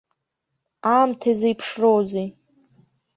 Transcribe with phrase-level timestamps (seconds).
[0.93, 2.27] Аамҭа зеиԥшроузеи?